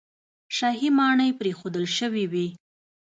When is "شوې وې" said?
1.97-2.47